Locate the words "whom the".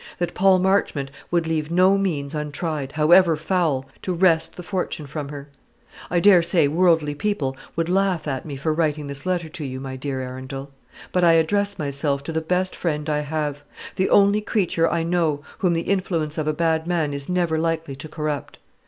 15.59-15.81